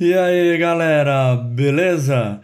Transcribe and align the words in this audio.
E 0.00 0.14
aí, 0.14 0.56
galera, 0.56 1.36
beleza? 1.36 2.40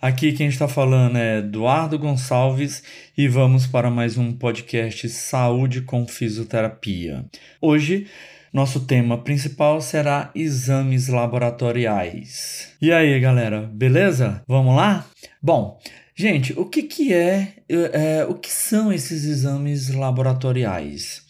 Aqui 0.00 0.32
quem 0.32 0.46
está 0.46 0.66
falando 0.66 1.18
é 1.18 1.40
Eduardo 1.40 1.98
Gonçalves 1.98 2.82
e 3.14 3.28
vamos 3.28 3.66
para 3.66 3.90
mais 3.90 4.16
um 4.16 4.32
podcast 4.32 5.06
Saúde 5.10 5.82
com 5.82 6.08
Fisioterapia. 6.08 7.26
Hoje, 7.60 8.06
nosso 8.50 8.86
tema 8.86 9.18
principal 9.18 9.82
será 9.82 10.30
exames 10.34 11.08
laboratoriais. 11.08 12.74
E 12.80 12.90
aí, 12.90 13.20
galera, 13.20 13.60
beleza? 13.70 14.42
Vamos 14.48 14.74
lá? 14.74 15.04
Bom, 15.42 15.78
gente, 16.16 16.58
o 16.58 16.64
que, 16.64 16.84
que 16.84 17.12
é, 17.12 17.52
é 17.68 18.24
o 18.26 18.32
que 18.32 18.50
são 18.50 18.90
esses 18.90 19.26
exames 19.26 19.90
laboratoriais? 19.90 21.22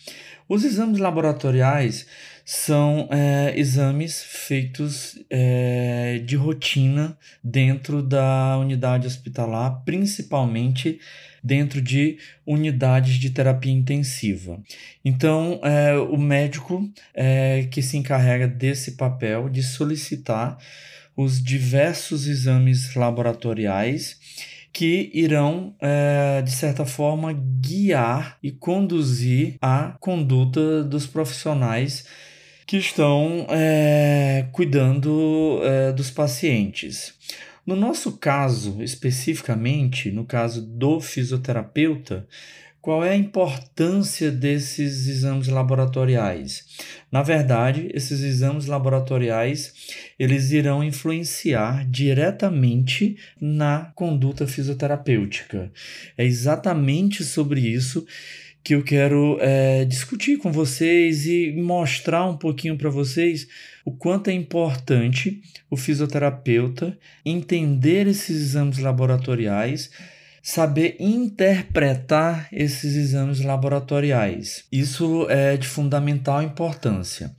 Os 0.48 0.62
exames 0.62 1.00
laboratoriais 1.00 2.06
são 2.45 3.08
é, 3.11 3.58
exames 3.58 4.22
feitos 4.22 5.18
é, 5.30 6.18
de 6.24 6.36
rotina 6.36 7.16
dentro 7.43 8.02
da 8.02 8.58
unidade 8.58 9.07
hospitalar, 9.07 9.82
principalmente 9.85 11.00
dentro 11.43 11.80
de 11.80 12.18
unidades 12.46 13.14
de 13.14 13.30
terapia 13.30 13.72
intensiva. 13.72 14.61
Então, 15.04 15.61
é, 15.62 15.96
o 15.96 16.18
médico 16.18 16.86
é 17.14 17.66
que 17.71 17.80
se 17.80 17.96
encarrega 17.96 18.46
desse 18.46 18.93
papel 18.93 19.49
de 19.49 19.63
solicitar 19.63 20.58
os 21.16 21.43
diversos 21.43 22.26
exames 22.26 22.94
laboratoriais 22.94 24.18
que 24.72 25.08
irão, 25.14 25.74
é, 25.80 26.43
de 26.43 26.50
certa 26.50 26.85
forma, 26.85 27.32
guiar 27.32 28.36
e 28.43 28.50
conduzir 28.50 29.57
a 29.63 29.96
conduta 30.00 30.82
dos 30.82 31.07
profissionais 31.07 32.05
que 32.67 32.77
estão 32.77 33.47
é, 33.50 34.47
cuidando 34.53 35.61
é, 35.62 35.92
dos 35.92 36.11
pacientes. 36.11 37.14
No 37.67 37.75
nosso 37.75 38.19
caso, 38.19 38.83
especificamente, 38.83 40.11
no 40.11 40.25
caso 40.25 40.61
do 40.61 41.00
fisioterapeuta, 41.00 42.27
qual 42.84 43.03
é 43.03 43.12
a 43.12 43.16
importância 43.16 44.30
desses 44.30 45.06
exames 45.06 45.48
laboratoriais? 45.48 46.66
Na 47.11 47.22
verdade, 47.22 47.88
esses 47.94 48.20
exames 48.20 48.66
laboratoriais, 48.66 49.72
eles 50.19 50.50
irão 50.50 50.84
influenciar 50.84 51.88
diretamente 51.88 53.16
na 53.41 53.91
conduta 53.94 54.47
fisioterapêutica. 54.47 55.72
É 56.19 56.27
exatamente 56.27 57.25
sobre 57.25 57.62
isso 57.62 58.06
que 58.64 58.74
eu 58.74 58.82
quero 58.82 59.36
é, 59.42 59.84
discutir 59.84 60.38
com 60.38 60.50
vocês 60.50 61.26
e 61.26 61.52
mostrar 61.52 62.24
um 62.24 62.36
pouquinho 62.36 62.78
para 62.78 62.88
vocês 62.88 63.46
o 63.84 63.92
quanto 63.92 64.30
é 64.30 64.32
importante 64.32 65.42
o 65.70 65.76
fisioterapeuta 65.76 66.98
entender 67.26 68.06
esses 68.06 68.40
exames 68.40 68.78
laboratoriais, 68.78 69.90
saber 70.42 70.96
interpretar 70.98 72.48
esses 72.50 72.96
exames 72.96 73.42
laboratoriais. 73.42 74.64
Isso 74.72 75.26
é 75.28 75.58
de 75.58 75.68
fundamental 75.68 76.42
importância. 76.42 77.34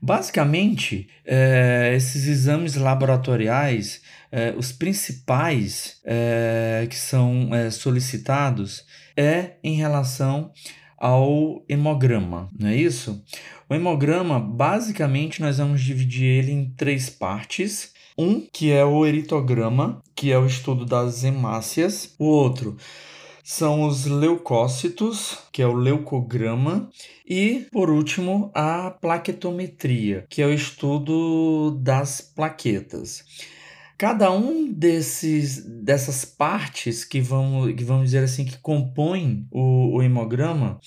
Basicamente, 0.00 1.08
é, 1.24 1.92
esses 1.96 2.26
exames 2.26 2.76
laboratoriais, 2.76 4.02
é, 4.30 4.54
os 4.56 4.72
principais 4.72 6.00
é, 6.04 6.86
que 6.88 6.96
são 6.96 7.54
é, 7.54 7.70
solicitados, 7.70 8.84
é 9.16 9.56
em 9.62 9.76
relação 9.76 10.52
ao 10.96 11.64
hemograma, 11.68 12.50
não 12.58 12.68
é 12.68 12.76
isso? 12.76 13.22
O 13.68 13.74
hemograma, 13.74 14.40
basicamente, 14.40 15.40
nós 15.40 15.58
vamos 15.58 15.82
dividir 15.82 16.24
ele 16.24 16.52
em 16.52 16.70
três 16.70 17.08
partes. 17.08 17.96
Um, 18.20 18.40
que 18.52 18.72
é 18.72 18.84
o 18.84 19.06
eritograma, 19.06 20.02
que 20.12 20.32
é 20.32 20.38
o 20.38 20.44
estudo 20.44 20.84
das 20.84 21.22
hemácias. 21.22 22.16
O 22.18 22.24
outro 22.24 22.76
são 23.44 23.84
os 23.84 24.04
leucócitos, 24.04 25.38
que 25.50 25.62
é 25.62 25.66
o 25.66 25.72
leucograma, 25.72 26.90
e 27.26 27.66
por 27.72 27.88
último 27.88 28.50
a 28.54 28.90
plaquetometria, 28.90 30.26
que 30.28 30.42
é 30.42 30.46
o 30.46 30.52
estudo 30.52 31.70
das 31.80 32.20
plaquetas. 32.20 33.24
Cada 33.98 34.30
um 34.30 34.72
desses 34.72 35.64
dessas 35.64 36.24
partes 36.24 37.04
que 37.04 37.20
vamos, 37.20 37.74
que 37.74 37.82
vamos 37.82 38.04
dizer 38.04 38.22
assim 38.22 38.44
que 38.44 38.56
compõem 38.58 39.48
o, 39.50 39.96
o 39.96 40.02
hemograma, 40.02 40.80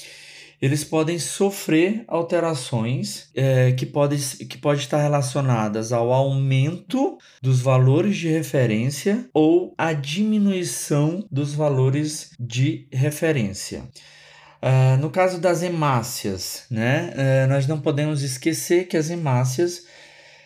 eles 0.61 0.85
podem 0.85 1.19
sofrer 1.19 2.05
alterações 2.07 3.29
é, 3.35 3.73
que, 3.73 3.85
pode, 3.85 4.45
que 4.45 4.57
pode 4.57 4.81
estar 4.81 5.01
relacionadas 5.01 5.91
ao 5.91 6.13
aumento 6.13 7.17
dos 7.41 7.59
valores 7.59 8.15
de 8.15 8.29
referência 8.29 9.27
ou 9.33 9.73
à 9.77 9.91
diminuição 9.91 11.27
dos 11.29 11.53
valores 11.53 12.31
de 12.39 12.87
referência. 12.93 13.83
Uh, 14.61 14.95
no 15.01 15.09
caso 15.09 15.41
das 15.41 15.63
hemácias, 15.63 16.65
né, 16.69 17.11
uh, 17.15 17.49
nós 17.49 17.65
não 17.65 17.81
podemos 17.81 18.21
esquecer 18.21 18.87
que 18.87 18.95
as 18.95 19.09
hemácias 19.09 19.85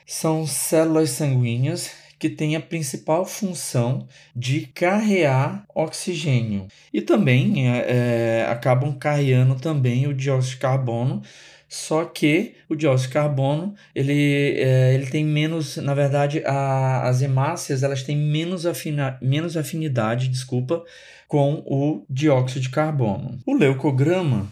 são 0.08 0.48
células 0.48 1.10
sanguíneas 1.10 2.05
que 2.18 2.30
tem 2.30 2.56
a 2.56 2.62
principal 2.62 3.26
função 3.26 4.08
de 4.36 4.68
carrear 4.68 5.66
oxigênio 5.74 6.68
e 6.94 7.02
também 7.02 7.70
é, 7.70 7.86
é, 7.88 8.48
acabam 8.50 8.94
carreando 8.98 9.56
também 9.56 10.08
o 10.08 10.14
dióxido 10.14 10.52
de 10.52 10.58
carbono 10.58 11.22
só 11.68 12.06
que 12.06 12.56
o 12.70 12.76
dióxido 12.76 13.08
de 13.08 13.14
carbono 13.14 13.76
ele, 13.94 14.56
é, 14.58 14.94
ele 14.94 15.08
tem 15.08 15.26
menos, 15.26 15.78
na 15.78 15.94
verdade, 15.94 16.42
a, 16.46 17.08
as 17.08 17.22
hemácias 17.22 17.84
elas 17.84 18.04
têm 18.04 18.16
menos, 18.16 18.66
afina, 18.66 19.18
menos 19.22 19.58
afinidade, 19.58 20.30
desculpa, 20.30 20.84
com 21.28 21.64
o 21.66 22.06
dióxido 22.10 22.62
de 22.62 22.70
carbono. 22.70 23.40
O 23.46 23.56
leucograma 23.56 24.50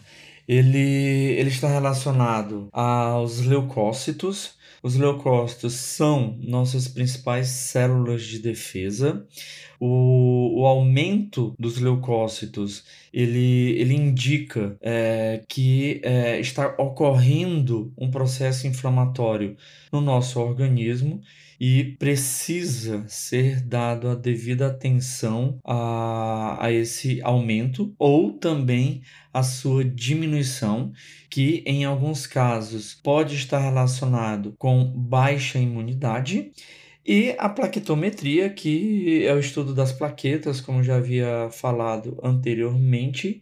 ele, 0.48 0.80
ele 0.80 1.50
está 1.50 1.68
relacionado 1.68 2.68
aos 2.72 3.42
leucócitos, 3.42 4.56
os 4.82 4.96
leucócitos 4.96 5.74
são 5.74 6.38
nossas 6.42 6.88
principais 6.90 7.48
células 7.48 8.24
de 8.24 8.40
defesa. 8.40 9.26
O, 9.80 10.62
o 10.62 10.66
aumento 10.66 11.54
dos 11.58 11.78
leucócitos 11.78 12.84
ele, 13.14 13.78
ele 13.80 13.94
indica 13.94 14.78
é, 14.82 15.44
que 15.48 16.00
é, 16.04 16.40
está 16.40 16.76
ocorrendo 16.78 17.94
um 17.98 18.10
processo 18.10 18.68
inflamatório 18.68 19.58
no 19.92 20.00
nosso 20.02 20.40
organismo 20.40 21.22
e 21.60 21.96
precisa 21.98 23.06
ser 23.08 23.62
dado 23.62 24.10
a 24.10 24.16
devida 24.16 24.68
atenção 24.68 25.60
a, 25.64 26.66
a 26.66 26.72
esse 26.72 27.22
aumento 27.22 27.94
ou 27.98 28.34
também 28.34 29.02
a 29.34 29.44
sua 29.44 29.84
diminuição, 29.84 30.92
que 31.30 31.64
em 31.66 31.86
alguns 31.86 32.28
casos 32.28 32.94
pode 32.94 33.36
estar 33.36 33.60
relacionado 33.60 34.54
com 34.58 34.86
baixa 34.96 35.58
imunidade. 35.60 36.52
E 37.06 37.36
a 37.38 37.50
plaquetometria, 37.50 38.50
que 38.50 39.26
é 39.26 39.34
o 39.34 39.40
estudo 39.40 39.74
das 39.74 39.92
plaquetas, 39.92 40.62
como 40.62 40.82
já 40.82 40.96
havia 40.96 41.50
falado 41.52 42.18
anteriormente, 42.24 43.42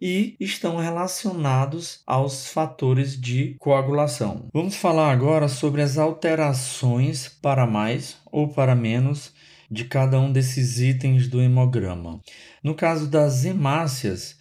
e 0.00 0.36
estão 0.38 0.76
relacionados 0.76 2.02
aos 2.06 2.46
fatores 2.46 3.20
de 3.20 3.56
coagulação. 3.58 4.46
Vamos 4.54 4.76
falar 4.76 5.10
agora 5.10 5.48
sobre 5.48 5.82
as 5.82 5.98
alterações 5.98 7.28
para 7.28 7.66
mais 7.66 8.16
ou 8.30 8.48
para 8.48 8.76
menos 8.76 9.32
de 9.68 9.84
cada 9.84 10.18
um 10.18 10.32
desses 10.32 10.78
itens 10.78 11.26
do 11.26 11.42
hemograma. 11.42 12.20
No 12.62 12.74
caso 12.76 13.08
das 13.08 13.44
hemácias, 13.44 14.38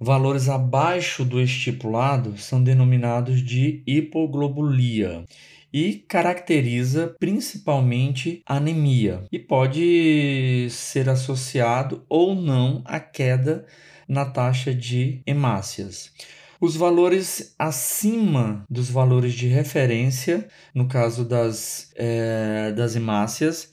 valores 0.00 0.48
abaixo 0.48 1.22
do 1.22 1.40
estipulado 1.40 2.36
são 2.38 2.62
denominados 2.62 3.42
de 3.42 3.82
hipoglobulia 3.86 5.24
e 5.72 6.04
caracteriza 6.08 7.14
principalmente 7.18 8.42
anemia 8.46 9.24
e 9.30 9.38
pode 9.38 10.68
ser 10.70 11.08
associado 11.08 12.04
ou 12.08 12.34
não 12.34 12.82
à 12.84 13.00
queda 13.00 13.66
na 14.08 14.24
taxa 14.24 14.74
de 14.74 15.20
hemácias. 15.26 16.12
Os 16.60 16.74
valores 16.74 17.54
acima 17.58 18.64
dos 18.70 18.90
valores 18.90 19.34
de 19.34 19.46
referência, 19.46 20.48
no 20.74 20.88
caso 20.88 21.24
das, 21.24 21.90
é, 21.94 22.72
das 22.72 22.96
hemácias, 22.96 23.70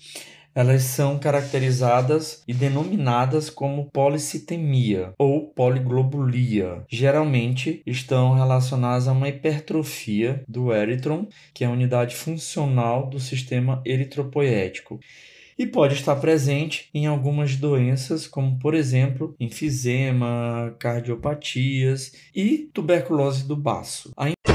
elas 0.56 0.84
são 0.84 1.18
caracterizadas 1.18 2.44
e 2.48 2.54
denominadas 2.54 3.50
como 3.50 3.90
policitemia 3.92 5.14
ou 5.18 5.48
poliglobulia. 5.48 6.84
Geralmente 6.90 7.82
estão 7.86 8.34
relacionadas 8.34 9.08
a 9.08 9.12
uma 9.12 9.30
hipertrofia 9.30 10.44
do 10.48 10.74
eritron, 10.74 11.28
que 11.54 11.64
é 11.64 11.68
a 11.68 11.72
unidade 11.72 12.16
funcional 12.16 13.10
do 13.10 13.20
sistema 13.20 13.82
eritropoético 13.86 15.00
e 15.58 15.66
pode 15.66 15.94
estar 15.94 16.16
presente 16.16 16.90
em 16.94 17.06
algumas 17.06 17.56
doenças, 17.56 18.28
como 18.28 18.58
por 18.58 18.74
exemplo 18.74 19.36
enfisema, 19.40 20.76
cardiopatias 20.80 22.12
e 22.36 22.70
tuberculose 22.74 23.48
do 23.48 23.56
baço. 23.56 24.12
Ainda 24.18 24.53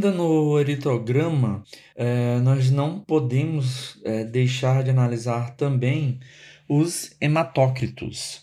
Ainda 0.00 0.12
no 0.12 0.58
eritrograma, 0.58 1.62
é, 1.94 2.38
nós 2.38 2.70
não 2.70 3.00
podemos 3.00 4.00
é, 4.02 4.24
deixar 4.24 4.82
de 4.82 4.88
analisar 4.88 5.54
também 5.56 6.18
os 6.66 7.14
hematócritos, 7.20 8.42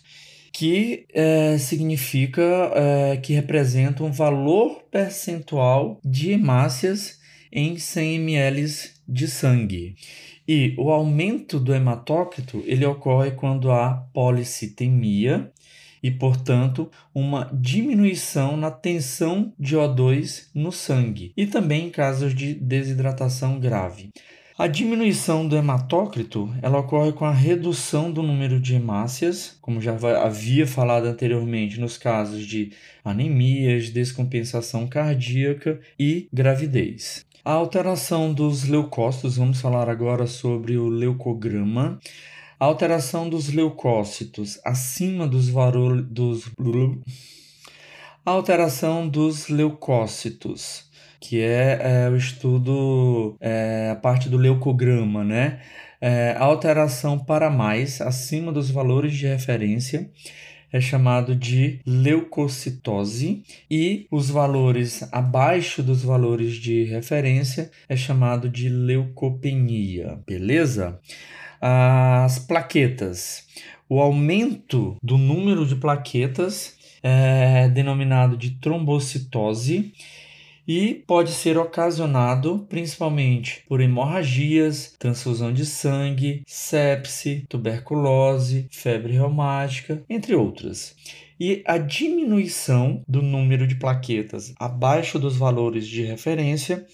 que 0.52 1.04
é, 1.12 1.58
significa 1.58 2.46
que 3.24 3.32
representam 3.32 4.06
um 4.06 4.12
valor 4.12 4.84
percentual 4.88 5.98
de 6.04 6.30
hemácias 6.30 7.18
em 7.50 7.76
100 7.76 8.14
ml 8.14 8.64
de 9.08 9.26
sangue. 9.26 9.96
E 10.46 10.76
o 10.78 10.90
aumento 10.90 11.58
do 11.58 11.74
hematócrito 11.74 12.62
ele 12.66 12.86
ocorre 12.86 13.32
quando 13.32 13.72
há 13.72 13.94
policitemia 14.14 15.50
e, 16.02 16.10
portanto, 16.10 16.90
uma 17.14 17.50
diminuição 17.52 18.56
na 18.56 18.70
tensão 18.70 19.52
de 19.58 19.76
O2 19.76 20.48
no 20.54 20.72
sangue 20.72 21.32
e 21.36 21.46
também 21.46 21.86
em 21.86 21.90
casos 21.90 22.34
de 22.34 22.54
desidratação 22.54 23.58
grave. 23.58 24.10
A 24.58 24.66
diminuição 24.66 25.46
do 25.46 25.56
hematócrito 25.56 26.52
ela 26.60 26.80
ocorre 26.80 27.12
com 27.12 27.24
a 27.24 27.32
redução 27.32 28.10
do 28.10 28.24
número 28.24 28.58
de 28.58 28.74
hemácias, 28.74 29.56
como 29.60 29.80
já 29.80 29.96
havia 30.20 30.66
falado 30.66 31.06
anteriormente 31.06 31.78
nos 31.78 31.96
casos 31.96 32.44
de 32.44 32.72
anemias, 33.04 33.90
descompensação 33.90 34.88
cardíaca 34.88 35.78
e 35.96 36.28
gravidez. 36.32 37.24
A 37.44 37.52
alteração 37.52 38.34
dos 38.34 38.64
leucócitos, 38.64 39.36
vamos 39.36 39.60
falar 39.60 39.88
agora 39.88 40.26
sobre 40.26 40.76
o 40.76 40.88
leucograma. 40.88 42.00
A 42.60 42.64
alteração 42.64 43.28
dos 43.28 43.48
leucócitos 43.52 44.60
acima 44.64 45.28
dos 45.28 45.48
valores 45.48 46.04
dos 46.10 46.50
a 48.26 48.30
alteração 48.32 49.08
dos 49.08 49.48
leucócitos, 49.48 50.90
que 51.20 51.40
é, 51.40 51.78
é 51.80 52.10
o 52.10 52.16
estudo, 52.16 53.36
é, 53.40 53.90
a 53.92 53.96
parte 53.96 54.28
do 54.28 54.36
leucograma, 54.36 55.22
né? 55.22 55.60
É, 56.00 56.32
a 56.36 56.44
alteração 56.44 57.16
para 57.16 57.48
mais 57.48 58.00
acima 58.00 58.50
dos 58.50 58.70
valores 58.70 59.14
de 59.14 59.26
referência 59.26 60.10
é 60.72 60.80
chamado 60.80 61.36
de 61.36 61.80
leucocitose 61.86 63.44
e 63.70 64.06
os 64.10 64.28
valores 64.28 65.08
abaixo 65.12 65.82
dos 65.82 66.02
valores 66.02 66.54
de 66.56 66.84
referência 66.84 67.70
é 67.88 67.96
chamado 67.96 68.48
de 68.48 68.68
leucopenia, 68.68 70.18
beleza? 70.26 71.00
As 71.60 72.38
plaquetas. 72.38 73.46
O 73.88 74.00
aumento 74.00 74.96
do 75.02 75.16
número 75.16 75.66
de 75.66 75.76
plaquetas 75.76 76.76
é 77.02 77.68
denominado 77.68 78.36
de 78.36 78.50
trombocitose 78.50 79.92
e 80.66 81.02
pode 81.06 81.30
ser 81.30 81.56
ocasionado 81.56 82.66
principalmente 82.68 83.64
por 83.66 83.80
hemorragias, 83.80 84.94
transfusão 84.98 85.50
de 85.50 85.64
sangue, 85.64 86.42
sepse, 86.46 87.46
tuberculose, 87.48 88.68
febre 88.70 89.14
reumática, 89.14 90.02
entre 90.10 90.34
outras. 90.34 90.94
E 91.40 91.62
a 91.66 91.78
diminuição 91.78 93.02
do 93.08 93.22
número 93.22 93.66
de 93.66 93.76
plaquetas 93.76 94.52
abaixo 94.58 95.18
dos 95.18 95.36
valores 95.36 95.86
de 95.88 96.02
referência 96.02 96.84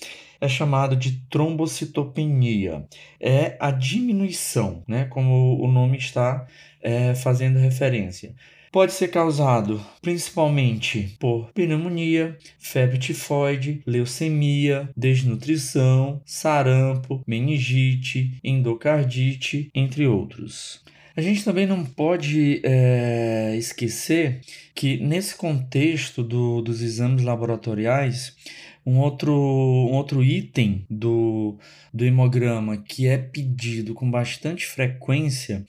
é 0.44 0.48
chamado 0.48 0.94
de 0.94 1.20
trombocitopenia. 1.30 2.84
É 3.18 3.56
a 3.58 3.70
diminuição, 3.70 4.82
né, 4.86 5.06
como 5.06 5.58
o 5.58 5.70
nome 5.70 5.96
está 5.96 6.46
é, 6.82 7.14
fazendo 7.14 7.58
referência. 7.58 8.34
Pode 8.70 8.92
ser 8.92 9.08
causado 9.08 9.80
principalmente 10.02 11.16
por 11.20 11.50
pneumonia, 11.52 12.36
febre 12.58 12.98
tifoide, 12.98 13.80
leucemia, 13.86 14.90
desnutrição, 14.96 16.20
sarampo, 16.26 17.22
meningite, 17.26 18.38
endocardite, 18.42 19.70
entre 19.72 20.06
outros. 20.06 20.82
A 21.16 21.20
gente 21.22 21.44
também 21.44 21.64
não 21.64 21.84
pode 21.84 22.60
é, 22.64 23.54
esquecer 23.56 24.40
que, 24.74 24.96
nesse 24.98 25.36
contexto 25.36 26.24
do, 26.24 26.60
dos 26.60 26.82
exames 26.82 27.22
laboratoriais, 27.22 28.34
um 28.86 28.98
outro, 28.98 29.32
um 29.32 29.92
outro 29.92 30.22
item 30.22 30.84
do, 30.90 31.58
do 31.92 32.04
hemograma 32.04 32.76
que 32.76 33.06
é 33.06 33.16
pedido 33.16 33.94
com 33.94 34.10
bastante 34.10 34.66
frequência 34.66 35.64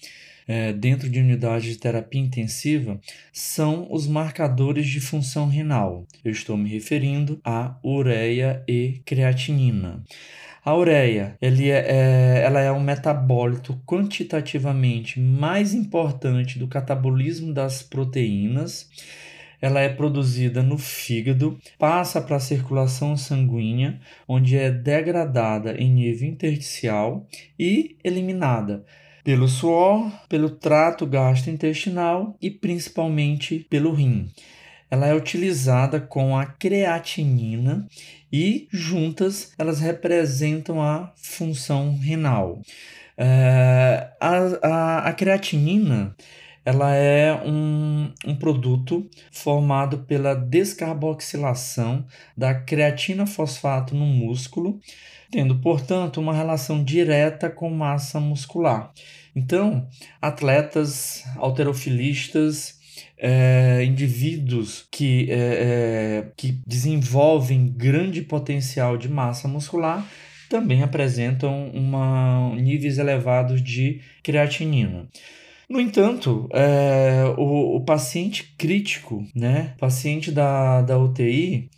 é, 0.48 0.72
dentro 0.74 1.10
de 1.10 1.20
unidades 1.20 1.70
de 1.70 1.78
terapia 1.78 2.22
intensiva 2.22 3.00
são 3.34 3.88
os 3.92 4.08
marcadores 4.08 4.88
de 4.88 5.00
função 5.00 5.48
renal. 5.48 6.06
Eu 6.24 6.32
estou 6.32 6.56
me 6.56 6.70
referindo 6.70 7.40
a 7.44 7.76
ureia 7.84 8.64
e 8.68 9.02
creatinina. 9.06 10.04
A 10.64 10.76
ureia 10.76 11.38
ele 11.42 11.70
é, 11.70 11.86
é, 11.88 12.44
ela 12.44 12.60
é 12.60 12.72
um 12.72 12.80
metabólito 12.80 13.80
quantitativamente 13.86 15.20
mais 15.20 15.74
importante 15.74 16.58
do 16.58 16.68
catabolismo 16.68 17.54
das 17.54 17.84
proteínas 17.84 18.90
ela 19.62 19.80
é 19.80 19.90
produzida 19.90 20.62
no 20.62 20.78
fígado, 20.78 21.58
passa 21.78 22.22
para 22.22 22.36
a 22.36 22.40
circulação 22.40 23.16
sanguínea, 23.16 24.00
onde 24.28 24.58
é 24.58 24.70
degradada 24.70 25.76
em 25.78 25.92
nível 25.92 26.28
intersticial 26.28 27.26
e 27.58 27.98
eliminada 28.04 28.86
pelo 29.26 29.48
suor, 29.48 30.12
pelo 30.30 30.52
trato 30.52 31.04
gastrointestinal 31.08 32.38
e 32.40 32.52
principalmente 32.52 33.66
pelo 33.68 33.92
rim. 33.92 34.30
Ela 34.90 35.08
é 35.08 35.16
utilizada 35.16 36.00
com 36.00 36.38
a 36.38 36.46
creatinina 36.46 37.88
e 38.32 38.68
juntas 38.72 39.52
elas 39.58 39.80
representam 39.80 40.80
a 40.80 41.12
função 41.16 41.98
renal. 41.98 42.62
É, 43.18 44.10
a, 44.22 44.38
a, 44.62 45.10
a 45.10 45.14
creatinina 45.14 46.16
ela 46.66 46.96
é 46.96 47.32
um, 47.46 48.12
um 48.26 48.36
produto 48.36 49.08
formado 49.32 50.00
pela 50.00 50.34
descarboxilação 50.34 52.06
da 52.36 52.56
creatina 52.56 53.28
fosfato 53.28 53.94
no 53.94 54.06
músculo, 54.06 54.80
tendo, 55.30 55.60
portanto, 55.60 56.20
uma 56.20 56.34
relação 56.34 56.84
direta 56.84 57.50
com 57.50 57.70
massa 57.70 58.20
muscular. 58.20 58.92
Então, 59.36 59.88
atletas 60.20 61.24
alterofilistas, 61.38 62.80
é, 63.18 63.84
indivíduos 63.84 64.88
que, 64.92 65.30
é, 65.30 65.36
é, 65.36 66.32
que 66.36 66.60
desenvolvem 66.66 67.68
grande 67.68 68.22
potencial 68.22 68.98
de 68.98 69.08
massa 69.08 69.48
muscular 69.48 70.06
também 70.50 70.84
apresentam 70.84 71.70
uma, 71.70 72.56
níveis 72.56 72.98
elevados 72.98 73.62
de 73.62 74.02
creatinina. 74.24 75.08
No 75.68 75.80
entanto, 75.80 76.48
é, 76.54 77.24
o, 77.38 77.78
o, 77.78 77.82
paciente 77.86 78.54
crítico, 78.56 79.26
né, 79.34 79.74
paciente 79.80 80.32
da, 80.32 80.84
da 80.84 80.98
UTI, 80.98 81.72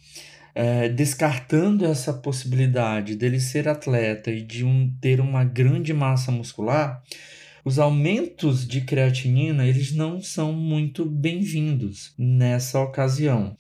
é, 0.53 0.89
descartando 0.89 1.85
essa 1.85 2.11
possibilidade 2.13 3.15
dele 3.15 3.39
ser 3.39 3.69
atleta 3.69 4.29
e 4.29 4.41
de 4.41 4.65
um, 4.65 4.91
ter 4.99 5.21
uma 5.21 5.45
grande 5.45 5.93
massa 5.93 6.31
muscular, 6.31 7.01
os 7.63 7.79
aumentos 7.79 8.67
de 8.67 8.81
creatinina 8.81 9.65
eles 9.65 9.93
não 9.93 10.21
são 10.21 10.51
muito 10.51 11.05
bem-vindos 11.05 12.13
nessa 12.17 12.81
ocasião. 12.81 13.55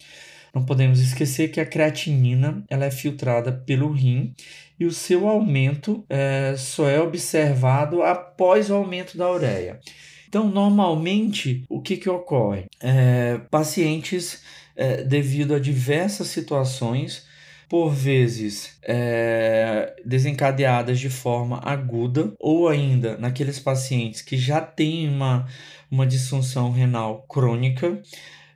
Não 0.53 0.65
podemos 0.65 0.99
esquecer 0.99 1.49
que 1.49 1.59
a 1.61 1.65
creatinina 1.65 2.63
ela 2.69 2.85
é 2.85 2.91
filtrada 2.91 3.51
pelo 3.51 3.91
rim 3.91 4.33
e 4.79 4.85
o 4.85 4.91
seu 4.91 5.27
aumento 5.27 6.03
é, 6.09 6.55
só 6.57 6.89
é 6.89 6.99
observado 6.99 8.01
após 8.01 8.69
o 8.69 8.75
aumento 8.75 9.17
da 9.17 9.31
ureia. 9.31 9.79
Então, 10.27 10.49
normalmente, 10.49 11.63
o 11.69 11.81
que, 11.81 11.97
que 11.97 12.09
ocorre? 12.09 12.65
É, 12.81 13.39
pacientes, 13.49 14.43
é, 14.75 15.03
devido 15.03 15.55
a 15.55 15.59
diversas 15.59 16.27
situações, 16.27 17.25
por 17.69 17.89
vezes 17.89 18.77
é, 18.83 19.93
desencadeadas 20.05 20.99
de 20.99 21.09
forma 21.09 21.59
aguda, 21.63 22.33
ou 22.39 22.67
ainda 22.67 23.17
naqueles 23.17 23.59
pacientes 23.59 24.21
que 24.21 24.37
já 24.37 24.61
têm 24.61 25.09
uma, 25.09 25.47
uma 25.91 26.05
disfunção 26.05 26.71
renal 26.71 27.25
crônica, 27.27 28.01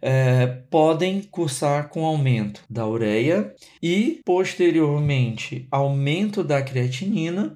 é, 0.02 0.48
podem 0.70 1.22
cursar 1.22 1.90
com 1.90 2.06
aumento 2.06 2.64
da 2.70 2.88
ureia 2.88 3.54
e, 3.82 4.22
posteriormente, 4.26 5.68
aumento 5.70 6.44
da 6.44 6.62
creatinina 6.62 7.56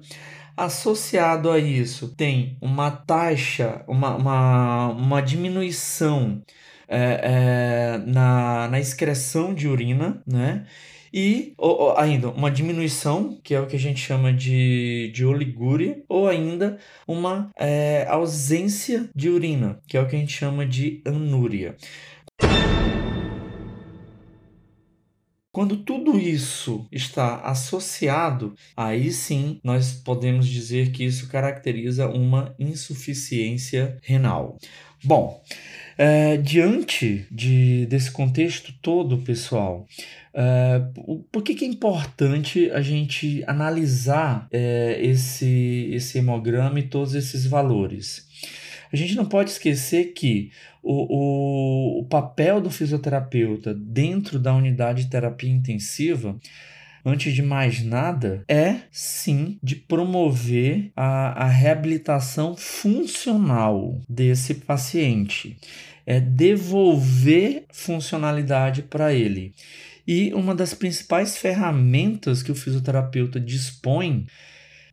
Associado 0.56 1.50
a 1.50 1.58
isso, 1.58 2.14
tem 2.16 2.56
uma 2.62 2.90
taxa, 2.90 3.84
uma, 3.86 4.16
uma, 4.16 4.88
uma 4.88 5.20
diminuição 5.20 6.42
é, 6.88 7.98
é, 7.98 7.98
na, 8.06 8.68
na 8.68 8.80
excreção 8.80 9.52
de 9.52 9.68
urina, 9.68 10.22
né? 10.26 10.64
E 11.12 11.54
ou, 11.58 11.80
ou, 11.80 11.98
ainda 11.98 12.28
uma 12.30 12.50
diminuição, 12.50 13.38
que 13.42 13.54
é 13.54 13.60
o 13.60 13.66
que 13.66 13.76
a 13.76 13.78
gente 13.78 14.00
chama 14.00 14.32
de, 14.32 15.10
de 15.14 15.24
oligúria, 15.24 16.02
ou 16.08 16.28
ainda 16.28 16.78
uma 17.06 17.50
é, 17.58 18.06
ausência 18.08 19.10
de 19.14 19.28
urina, 19.28 19.78
que 19.86 19.96
é 19.96 20.00
o 20.00 20.08
que 20.08 20.16
a 20.16 20.18
gente 20.18 20.32
chama 20.32 20.64
de 20.64 21.02
anúria. 21.06 21.76
Quando 25.56 25.78
tudo 25.78 26.18
isso 26.18 26.86
está 26.92 27.36
associado, 27.36 28.54
aí 28.76 29.10
sim 29.10 29.58
nós 29.64 29.94
podemos 29.94 30.46
dizer 30.46 30.92
que 30.92 31.02
isso 31.02 31.30
caracteriza 31.30 32.08
uma 32.08 32.54
insuficiência 32.58 33.96
renal. 34.02 34.58
Bom, 35.02 35.42
é, 35.96 36.36
diante 36.36 37.26
de, 37.30 37.86
desse 37.86 38.10
contexto 38.10 38.70
todo, 38.82 39.16
pessoal, 39.22 39.86
é, 40.34 40.82
por 41.32 41.42
que, 41.42 41.54
que 41.54 41.64
é 41.64 41.68
importante 41.68 42.70
a 42.70 42.82
gente 42.82 43.42
analisar 43.46 44.48
é, 44.52 44.98
esse, 45.00 45.88
esse 45.90 46.18
hemograma 46.18 46.80
e 46.80 46.82
todos 46.82 47.14
esses 47.14 47.46
valores? 47.46 48.26
A 48.92 48.96
gente 48.96 49.14
não 49.14 49.24
pode 49.24 49.50
esquecer 49.50 50.12
que 50.12 50.50
o, 50.82 51.98
o, 51.98 52.00
o 52.00 52.04
papel 52.04 52.60
do 52.60 52.70
fisioterapeuta 52.70 53.74
dentro 53.74 54.38
da 54.38 54.54
unidade 54.54 55.04
de 55.04 55.10
terapia 55.10 55.50
intensiva 55.50 56.38
antes 57.06 57.32
de 57.32 57.40
mais 57.40 57.84
nada, 57.84 58.42
é 58.48 58.80
sim 58.90 59.60
de 59.62 59.76
promover 59.76 60.90
a, 60.96 61.44
a 61.44 61.46
reabilitação 61.46 62.56
funcional 62.56 64.00
desse 64.08 64.54
paciente. 64.54 65.56
É 66.04 66.18
devolver 66.18 67.64
funcionalidade 67.72 68.82
para 68.82 69.14
ele. 69.14 69.54
E 70.06 70.34
uma 70.34 70.52
das 70.52 70.74
principais 70.74 71.36
ferramentas 71.36 72.42
que 72.42 72.50
o 72.50 72.56
fisioterapeuta 72.56 73.38
dispõe 73.38 74.26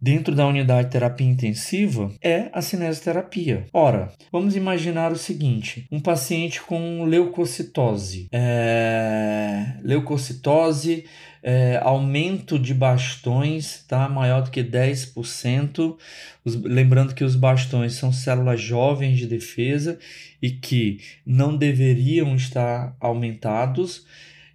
dentro 0.04 0.36
da 0.36 0.46
unidade 0.46 0.88
de 0.88 0.92
terapia 0.92 1.26
intensiva 1.26 2.12
é 2.22 2.50
a 2.52 2.62
cinesioterapia. 2.62 3.68
Ora, 3.72 4.12
vamos 4.30 4.54
imaginar 4.54 5.14
o 5.14 5.18
seguinte: 5.18 5.88
um 5.90 6.00
paciente 6.02 6.62
com 6.62 7.06
leucocitose. 7.06 8.28
É... 8.30 9.78
Leucocitose, 9.82 11.06
é, 11.42 11.80
aumento 11.82 12.60
de 12.60 12.74
bastões, 12.74 13.86
tá? 13.88 14.10
Maior 14.10 14.42
do 14.42 14.52
que 14.52 14.62
10%. 14.62 15.96
Os... 16.44 16.62
lembrando 16.62 17.16
que 17.16 17.24
os 17.24 17.38
bastões 17.38 17.94
são 17.94 18.12
células 18.12 18.60
jovens 18.60 19.18
de 19.18 19.26
defesa 19.26 19.98
e 20.42 20.52
que 20.52 21.00
não 21.26 21.56
deveriam 21.56 22.36
estar 22.36 22.94
aumentados. 23.00 24.06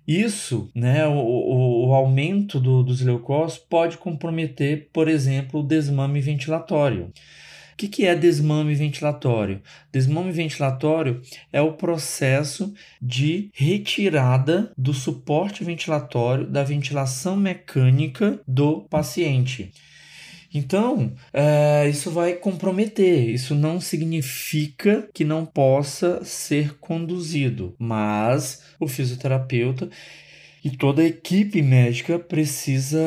Isso, 0.08 0.70
né, 0.74 1.06
o, 1.06 1.18
o, 1.18 1.88
o 1.88 1.92
aumento 1.92 2.58
do, 2.58 2.82
dos 2.82 3.02
leucócitos 3.02 3.66
pode 3.68 3.98
comprometer, 3.98 4.88
por 4.90 5.06
exemplo, 5.06 5.60
o 5.60 5.62
desmame 5.62 6.18
ventilatório. 6.22 7.12
O 7.72 7.76
que, 7.76 7.86
que 7.86 8.06
é 8.06 8.14
desmame 8.14 8.74
ventilatório? 8.74 9.60
Desmame 9.92 10.32
ventilatório 10.32 11.20
é 11.52 11.60
o 11.60 11.74
processo 11.74 12.72
de 13.02 13.50
retirada 13.52 14.72
do 14.78 14.94
suporte 14.94 15.62
ventilatório 15.62 16.46
da 16.46 16.64
ventilação 16.64 17.36
mecânica 17.36 18.40
do 18.48 18.80
paciente. 18.88 19.70
Então, 20.52 21.12
é, 21.32 21.88
isso 21.88 22.10
vai 22.10 22.34
comprometer. 22.34 23.28
Isso 23.30 23.54
não 23.54 23.80
significa 23.80 25.08
que 25.12 25.24
não 25.24 25.44
possa 25.44 26.24
ser 26.24 26.78
conduzido, 26.78 27.74
mas 27.78 28.62
o 28.80 28.88
fisioterapeuta 28.88 29.88
e 30.64 30.70
toda 30.70 31.02
a 31.02 31.06
equipe 31.06 31.62
médica 31.62 32.18
precisa 32.18 32.98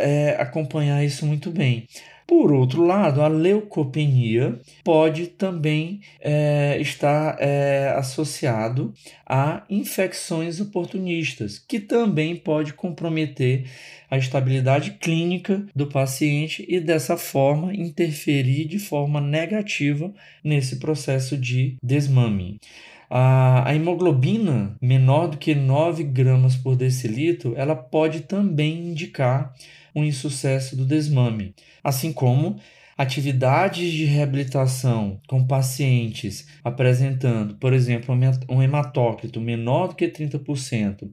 é, 0.00 0.36
acompanhar 0.40 1.04
isso 1.04 1.26
muito 1.26 1.50
bem. 1.50 1.86
Por 2.26 2.52
outro 2.52 2.84
lado, 2.84 3.22
a 3.22 3.28
leucopenia 3.28 4.58
pode 4.82 5.28
também 5.28 6.00
é, 6.20 6.76
estar 6.80 7.36
é, 7.38 7.94
associado 7.96 8.92
a 9.24 9.64
infecções 9.70 10.60
oportunistas, 10.60 11.58
que 11.58 11.78
também 11.78 12.34
pode 12.34 12.72
comprometer 12.74 13.70
a 14.10 14.18
estabilidade 14.18 14.92
clínica 15.00 15.64
do 15.74 15.86
paciente 15.86 16.64
e 16.68 16.80
dessa 16.80 17.16
forma 17.16 17.72
interferir 17.72 18.66
de 18.66 18.80
forma 18.80 19.20
negativa 19.20 20.12
nesse 20.42 20.80
processo 20.80 21.36
de 21.36 21.76
desmame. 21.80 22.58
A, 23.08 23.68
a 23.68 23.74
hemoglobina 23.74 24.76
menor 24.80 25.28
do 25.28 25.36
que 25.36 25.54
9 25.54 26.02
gramas 26.04 26.56
por 26.56 26.76
decilitro, 26.76 27.54
ela 27.56 27.74
pode 27.74 28.20
também 28.20 28.90
indicar 28.90 29.54
um 29.94 30.04
insucesso 30.04 30.76
do 30.76 30.84
desmame, 30.84 31.54
assim 31.82 32.12
como 32.12 32.56
atividades 32.96 33.92
de 33.92 34.04
reabilitação 34.04 35.20
com 35.28 35.46
pacientes 35.46 36.48
apresentando, 36.64 37.54
por 37.56 37.72
exemplo, 37.72 38.14
um 38.48 38.62
hematócrito 38.62 39.40
menor 39.40 39.88
do 39.88 39.94
que 39.94 40.08
30% 40.08 41.10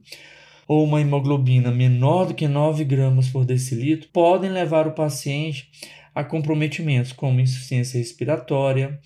ou 0.66 0.84
uma 0.84 1.00
hemoglobina 1.00 1.70
menor 1.70 2.26
do 2.26 2.34
que 2.34 2.48
9 2.48 2.84
gramas 2.84 3.28
por 3.28 3.44
decilitro 3.44 4.08
podem 4.12 4.50
levar 4.50 4.86
o 4.86 4.92
paciente 4.92 5.70
a 6.14 6.24
comprometimentos 6.24 7.12
como 7.12 7.40
insuficiência 7.40 7.98
respiratória, 7.98 8.98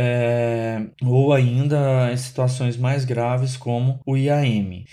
é, 0.00 0.80
ou 1.02 1.32
ainda 1.32 2.12
em 2.12 2.16
situações 2.16 2.76
mais 2.76 3.04
graves 3.04 3.56
como 3.56 4.00
o 4.06 4.16
IAM. 4.16 4.84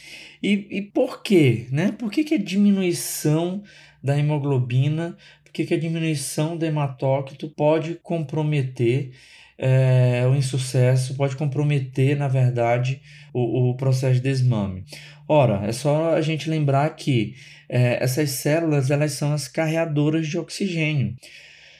E, 0.41 0.67
e 0.71 0.81
por 0.81 1.21
quê? 1.21 1.67
Né? 1.71 1.91
Por 1.91 2.12
que, 2.12 2.24
que 2.24 2.33
a 2.33 2.39
diminuição 2.39 3.62
da 4.03 4.17
hemoglobina, 4.17 5.15
por 5.43 5.53
que, 5.53 5.63
que 5.63 5.75
a 5.75 5.79
diminuição 5.79 6.57
do 6.57 6.65
hematócrito 6.65 7.47
pode 7.47 8.00
comprometer 8.01 9.12
é, 9.59 10.25
o 10.27 10.35
insucesso, 10.35 11.13
pode 11.13 11.35
comprometer, 11.35 12.17
na 12.17 12.27
verdade, 12.27 13.00
o, 13.31 13.69
o 13.69 13.77
processo 13.77 14.15
de 14.15 14.21
desmame? 14.21 14.85
Ora, 15.27 15.67
é 15.67 15.71
só 15.71 16.15
a 16.15 16.21
gente 16.21 16.50
lembrar 16.50 16.89
que 16.95 17.35
é, 17.69 18.03
essas 18.03 18.31
células 18.31 18.89
elas 18.89 19.12
são 19.12 19.33
as 19.33 19.47
carreadoras 19.47 20.27
de 20.27 20.39
oxigênio. 20.39 21.15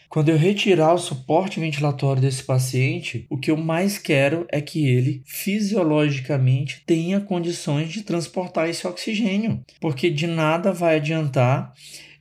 Quando 0.10 0.30
eu 0.30 0.38
retirar 0.38 0.94
o 0.94 0.98
suporte 0.98 1.60
ventilatório 1.60 2.22
desse 2.22 2.44
paciente, 2.44 3.26
o 3.30 3.38
que 3.38 3.52
eu 3.52 3.58
mais 3.58 3.98
quero 3.98 4.46
é 4.52 4.62
que 4.62 4.88
ele 4.88 5.22
fisiologicamente 5.26 6.84
tenha 6.86 7.20
condições 7.20 7.92
de 7.92 8.04
transportar 8.04 8.70
esse 8.70 8.88
oxigênio, 8.88 9.62
porque 9.80 10.10
de 10.10 10.28
nada 10.28 10.72
vai 10.72 10.98
adiantar 10.98 11.74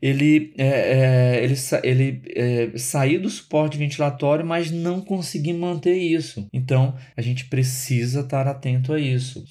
ele, 0.05 0.53
é, 0.59 0.67
é, 0.67 1.45
ele, 1.45 1.55
ele 1.83 2.23
é, 2.37 2.77
sair 2.77 3.17
do 3.17 3.31
suporte 3.31 3.79
ventilatório, 3.79 4.45
mas 4.45 4.71
não 4.71 5.01
conseguir 5.01 5.55
manter 5.55 5.97
isso. 5.97 6.47
Então, 6.53 6.95
a 7.17 7.23
gente 7.23 7.47
precisa 7.47 8.21
estar 8.21 8.47
atento 8.47 8.93
a 8.93 9.01
isso. 9.01 9.43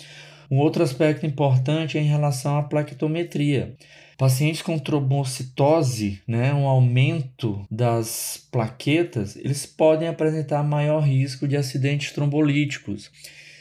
Um 0.52 0.60
outro 0.60 0.84
aspecto 0.84 1.26
importante 1.26 1.98
é 1.98 2.02
em 2.02 2.08
relação 2.08 2.56
à 2.56 2.62
plaquetometria. 2.62 3.76
Pacientes 4.18 4.62
com 4.62 4.78
trombocitose, 4.78 6.22
né, 6.28 6.54
um 6.54 6.68
aumento 6.68 7.66
das 7.70 8.48
plaquetas, 8.52 9.36
eles 9.36 9.66
podem 9.66 10.08
apresentar 10.08 10.64
maior 10.64 11.02
risco 11.02 11.48
de 11.48 11.58
acidentes 11.58 12.12
trombolíticos. 12.12 13.12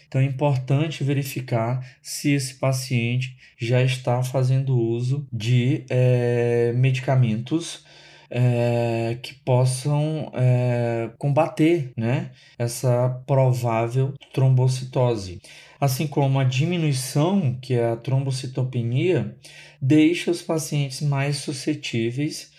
Então 0.06 0.20
é 0.20 0.24
importante 0.24 1.02
verificar 1.02 1.82
se 2.02 2.32
esse 2.32 2.56
paciente 2.56 3.34
já 3.58 3.82
está 3.82 4.22
fazendo 4.22 4.78
uso 4.78 5.26
de 5.32 5.86
é, 5.88 6.72
medicamentos 6.76 7.84
é, 8.32 9.18
que 9.22 9.34
possam 9.34 10.30
é, 10.34 11.10
combater 11.18 11.92
né, 11.96 12.30
essa 12.58 13.08
provável 13.26 14.14
trombocitose. 14.32 15.40
Assim 15.82 16.06
como 16.06 16.38
a 16.38 16.44
diminuição, 16.44 17.58
que 17.60 17.74
é 17.74 17.90
a 17.90 17.96
trombocitopenia, 17.96 19.36
deixa 19.80 20.30
os 20.30 20.40
pacientes 20.40 21.00
mais 21.00 21.38
suscetíveis 21.38 22.52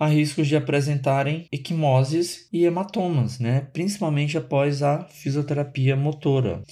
a 0.00 0.06
riscos 0.06 0.48
de 0.48 0.56
apresentarem 0.56 1.46
equimoses 1.52 2.48
e 2.50 2.64
hematomas, 2.64 3.38
né? 3.38 3.68
principalmente 3.74 4.38
após 4.38 4.82
a 4.82 5.04
fisioterapia 5.04 5.94
motora. 5.94 6.62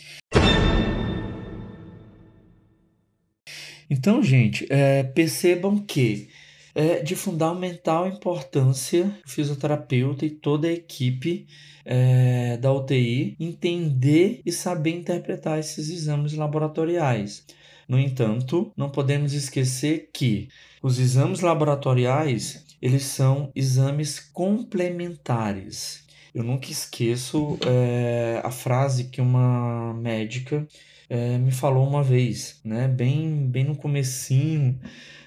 Então, 3.90 4.23
gente, 4.23 4.66
é, 4.71 5.02
percebam 5.02 5.78
que 5.78 6.30
é 6.75 7.03
de 7.03 7.17
fundamental 7.17 8.07
importância 8.07 9.12
o 9.27 9.31
fisioterapeuta 9.31 10.25
e 10.25 10.31
toda 10.31 10.69
a 10.69 10.73
equipe 10.73 11.47
é, 11.85 12.57
da 12.59 12.73
UTI 12.73 13.37
entender 13.41 14.41
e 14.45 14.53
saber 14.53 14.91
interpretar 14.91 15.59
esses 15.59 15.91
exames 15.91 16.35
laboratoriais. 16.35 17.45
No 17.89 17.99
entanto, 17.99 18.73
não 18.77 18.91
podemos 18.91 19.33
esquecer 19.33 20.11
que 20.12 20.49
os 20.83 20.99
exames 20.99 21.41
laboratoriais 21.41 22.65
eles 22.81 23.03
são 23.03 23.50
exames 23.55 24.21
complementares. 24.21 26.05
Eu 26.33 26.45
nunca 26.45 26.71
esqueço 26.71 27.59
é, 27.67 28.41
a 28.45 28.50
frase 28.50 29.05
que 29.05 29.21
uma 29.21 29.93
médica 29.95 30.67
é, 31.11 31.37
me 31.38 31.50
falou 31.50 31.87
uma 31.87 32.02
vez, 32.05 32.61
né? 32.64 32.87
Bem, 32.87 33.49
bem 33.49 33.64
no 33.64 33.76
comecinho 33.76 34.79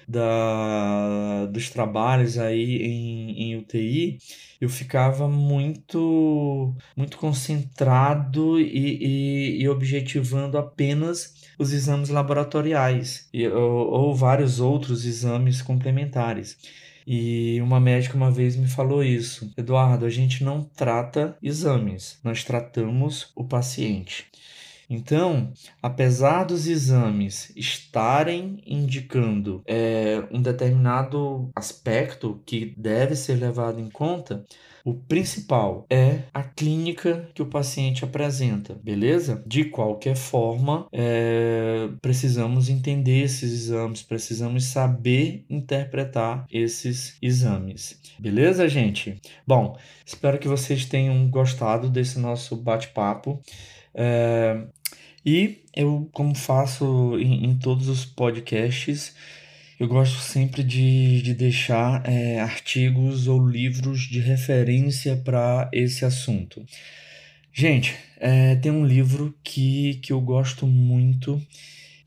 da, 0.08 1.46
dos 1.46 1.70
trabalhos 1.70 2.38
aí 2.38 2.82
em, 2.82 3.42
em 3.42 3.56
UTI, 3.56 4.18
eu 4.60 4.68
ficava 4.68 5.28
muito 5.28 6.74
muito 6.96 7.18
concentrado 7.18 8.58
e, 8.60 9.58
e, 9.58 9.62
e 9.62 9.68
objetivando 9.68 10.58
apenas 10.58 11.34
os 11.58 11.72
exames 11.72 12.08
laboratoriais 12.08 13.28
e, 13.32 13.46
ou, 13.46 13.90
ou 13.90 14.14
vários 14.14 14.60
outros 14.60 15.04
exames 15.04 15.62
complementares. 15.62 16.56
E 17.06 17.60
uma 17.60 17.78
médica 17.78 18.16
uma 18.16 18.30
vez 18.30 18.56
me 18.56 18.66
falou 18.66 19.04
isso: 19.04 19.52
Eduardo, 19.56 20.06
a 20.06 20.10
gente 20.10 20.42
não 20.42 20.62
trata 20.62 21.36
exames, 21.42 22.18
nós 22.24 22.42
tratamos 22.42 23.30
o 23.36 23.44
paciente. 23.44 24.26
Então, 24.88 25.52
apesar 25.82 26.44
dos 26.44 26.66
exames 26.66 27.52
estarem 27.56 28.62
indicando 28.66 29.62
é, 29.66 30.22
um 30.30 30.40
determinado 30.40 31.50
aspecto 31.54 32.42
que 32.44 32.74
deve 32.76 33.16
ser 33.16 33.34
levado 33.34 33.80
em 33.80 33.90
conta, 33.90 34.44
o 34.84 34.92
principal 34.92 35.86
é 35.88 36.24
a 36.34 36.42
clínica 36.42 37.26
que 37.32 37.40
o 37.40 37.46
paciente 37.46 38.04
apresenta, 38.04 38.74
beleza? 38.74 39.42
De 39.46 39.64
qualquer 39.64 40.14
forma, 40.14 40.86
é, 40.92 41.88
precisamos 42.02 42.68
entender 42.68 43.22
esses 43.22 43.50
exames, 43.50 44.02
precisamos 44.02 44.64
saber 44.64 45.46
interpretar 45.48 46.44
esses 46.52 47.16
exames, 47.22 47.98
beleza, 48.18 48.68
gente? 48.68 49.18
Bom, 49.46 49.74
espero 50.04 50.38
que 50.38 50.48
vocês 50.48 50.84
tenham 50.84 51.30
gostado 51.30 51.88
desse 51.88 52.18
nosso 52.18 52.54
bate-papo. 52.54 53.40
É, 53.94 54.66
e 55.24 55.62
eu, 55.74 56.08
como 56.12 56.34
faço 56.34 57.18
em, 57.18 57.46
em, 57.46 57.56
todos 57.56 57.88
os 57.88 58.04
podcasts, 58.04 59.14
eu 59.78 59.88
gosto 59.88 60.18
sempre 60.20 60.62
de, 60.62 61.22
de 61.22 61.34
deixar 61.34 62.02
é, 62.08 62.40
artigos 62.40 63.26
ou 63.26 63.46
livros 63.46 64.02
de 64.02 64.20
referência 64.20 65.16
para 65.16 65.68
esse 65.72 66.04
assunto. 66.04 66.64
Gente, 67.52 67.94
é, 68.18 68.56
tem 68.56 68.70
um 68.70 68.84
livro 68.84 69.34
que, 69.42 69.94
que 70.02 70.12
eu 70.12 70.20
gosto 70.20 70.66
muito 70.66 71.40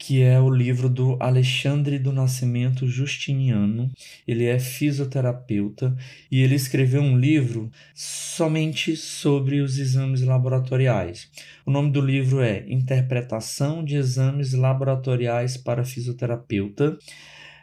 que 0.08 0.24
é 0.24 0.40
o 0.40 0.50
livro 0.50 0.88
do 0.88 1.18
Alexandre 1.20 2.00
do 2.00 2.14
Nascimento 2.14 2.88
Justiniano. 2.88 3.92
Ele 4.26 4.46
é 4.46 4.58
fisioterapeuta 4.58 5.94
e 6.32 6.42
ele 6.42 6.56
escreveu 6.56 7.02
um 7.02 7.20
livro 7.20 7.70
somente 7.94 8.96
sobre 8.96 9.60
os 9.60 9.78
exames 9.78 10.22
laboratoriais. 10.22 11.30
O 11.66 11.72
nome 11.72 11.92
do 11.92 12.00
livro 12.00 12.40
é 12.40 12.64
Interpretação 12.70 13.84
de 13.84 13.98
Exames 13.98 14.54
Laboratoriais 14.54 15.58
para 15.58 15.84
Fisioterapeuta. 15.84 16.98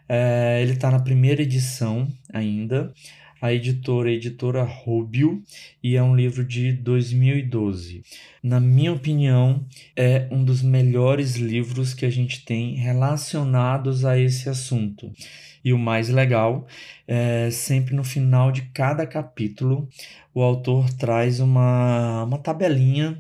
É, 0.06 0.60
ele 0.60 0.72
está 0.72 0.90
na 0.90 1.00
primeira 1.00 1.40
edição 1.40 2.12
ainda. 2.30 2.92
A 3.40 3.52
editora 3.52 4.08
a 4.08 4.12
editora 4.12 4.62
Rubio 4.62 5.42
e 5.82 5.96
é 5.96 6.02
um 6.02 6.16
livro 6.16 6.44
de 6.44 6.72
2012. 6.72 8.02
Na 8.42 8.58
minha 8.60 8.92
opinião, 8.92 9.64
é 9.96 10.26
um 10.30 10.44
dos 10.44 10.62
melhores 10.62 11.36
livros 11.36 11.94
que 11.94 12.06
a 12.06 12.10
gente 12.10 12.44
tem 12.44 12.74
relacionados 12.74 14.04
a 14.04 14.18
esse 14.18 14.48
assunto. 14.48 15.12
E 15.64 15.72
o 15.72 15.78
mais 15.78 16.08
legal 16.08 16.66
é 17.08 17.50
sempre 17.50 17.94
no 17.94 18.04
final 18.04 18.52
de 18.52 18.62
cada 18.62 19.06
capítulo 19.06 19.88
o 20.34 20.42
autor 20.42 20.92
traz 20.92 21.40
uma, 21.40 22.24
uma 22.24 22.38
tabelinha 22.38 23.16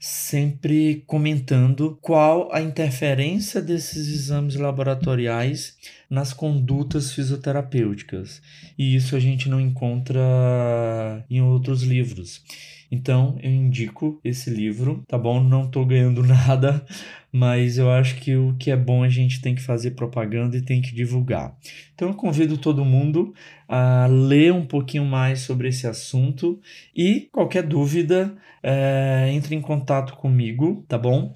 sempre 0.00 1.04
comentando 1.06 1.98
qual 2.00 2.50
a 2.54 2.62
interferência 2.62 3.60
desses 3.60 4.08
exames 4.08 4.56
laboratoriais 4.56 5.76
nas 6.08 6.32
condutas 6.32 7.12
fisioterapêuticas. 7.12 8.40
E 8.78 8.96
isso 8.96 9.14
a 9.14 9.20
gente 9.20 9.46
não 9.46 9.60
encontra 9.60 11.22
em 11.28 11.42
outros 11.42 11.82
livros. 11.82 12.42
Então 12.90 13.38
eu 13.40 13.50
indico 13.50 14.20
esse 14.24 14.50
livro, 14.50 15.04
tá 15.06 15.16
bom? 15.16 15.40
Não 15.40 15.70
tô 15.70 15.84
ganhando 15.84 16.22
nada, 16.26 16.84
mas 17.32 17.78
eu 17.78 17.88
acho 17.88 18.16
que 18.16 18.34
o 18.34 18.56
que 18.58 18.72
é 18.72 18.76
bom 18.76 19.04
a 19.04 19.08
gente 19.08 19.40
tem 19.40 19.54
que 19.54 19.62
fazer 19.62 19.92
propaganda 19.92 20.56
e 20.56 20.62
tem 20.62 20.82
que 20.82 20.92
divulgar. 20.92 21.56
Então 21.94 22.08
eu 22.08 22.14
convido 22.14 22.58
todo 22.58 22.84
mundo 22.84 23.32
a 23.68 24.06
ler 24.06 24.52
um 24.52 24.66
pouquinho 24.66 25.04
mais 25.04 25.38
sobre 25.40 25.68
esse 25.68 25.86
assunto 25.86 26.58
e 26.94 27.28
qualquer 27.30 27.62
dúvida 27.62 28.34
é, 28.62 29.30
entre 29.32 29.54
em 29.54 29.60
contato 29.60 30.16
comigo, 30.16 30.84
tá 30.88 30.98
bom? 30.98 31.32